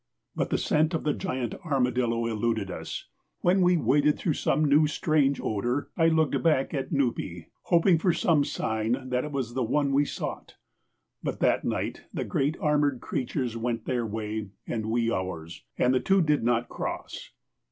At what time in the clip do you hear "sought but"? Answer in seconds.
10.05-11.39